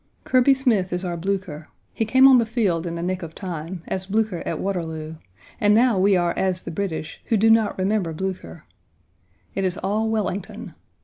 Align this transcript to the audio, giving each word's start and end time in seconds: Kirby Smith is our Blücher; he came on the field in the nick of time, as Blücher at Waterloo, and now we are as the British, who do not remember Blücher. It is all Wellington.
Kirby 0.23 0.55
Smith 0.55 0.91
is 0.91 1.05
our 1.05 1.15
Blücher; 1.15 1.67
he 1.93 2.05
came 2.05 2.27
on 2.27 2.39
the 2.39 2.45
field 2.47 2.87
in 2.87 2.95
the 2.95 3.03
nick 3.03 3.21
of 3.21 3.35
time, 3.35 3.83
as 3.87 4.07
Blücher 4.07 4.41
at 4.47 4.57
Waterloo, 4.59 5.17
and 5.59 5.75
now 5.75 5.99
we 5.99 6.15
are 6.17 6.33
as 6.35 6.63
the 6.63 6.71
British, 6.71 7.21
who 7.25 7.37
do 7.37 7.51
not 7.51 7.77
remember 7.77 8.11
Blücher. 8.11 8.63
It 9.53 9.63
is 9.63 9.77
all 9.77 10.09
Wellington. 10.09 10.73